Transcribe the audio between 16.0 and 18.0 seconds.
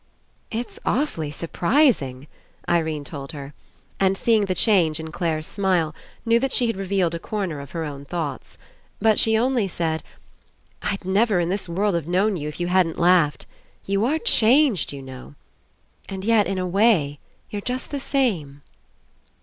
And yet, in a way, you're just the